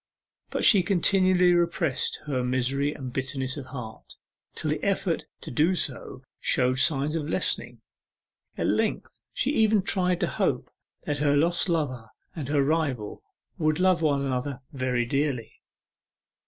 But 0.49 0.65
she 0.65 0.81
continually 0.81 1.53
repressed 1.53 2.21
her 2.25 2.43
misery 2.43 2.91
and 2.91 3.13
bitterness 3.13 3.55
of 3.55 3.67
heart 3.67 4.15
till 4.55 4.71
the 4.71 4.83
effort 4.83 5.25
to 5.41 5.51
do 5.51 5.75
so 5.75 6.23
showed 6.39 6.79
signs 6.79 7.13
of 7.13 7.29
lessening. 7.29 7.81
At 8.57 8.65
length 8.65 9.21
she 9.31 9.51
even 9.51 9.83
tried 9.83 10.19
to 10.21 10.27
hope 10.27 10.71
that 11.03 11.19
her 11.19 11.37
lost 11.37 11.69
lover 11.69 12.07
and 12.35 12.47
her 12.47 12.63
rival 12.63 13.21
would 13.59 13.79
love 13.79 14.01
one 14.01 14.25
another 14.25 14.61
very 14.73 15.05
dearly. 15.05 15.61